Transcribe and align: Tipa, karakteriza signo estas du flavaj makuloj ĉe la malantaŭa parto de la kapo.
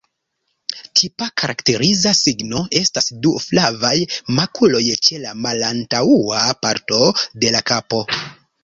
Tipa, 1.01 1.27
karakteriza 1.41 2.13
signo 2.21 2.63
estas 2.81 3.11
du 3.27 3.35
flavaj 3.45 3.95
makuloj 4.41 4.85
ĉe 5.07 5.23
la 5.29 5.37
malantaŭa 5.45 6.45
parto 6.67 7.07
de 7.45 7.59
la 7.59 7.65
kapo. 7.75 8.05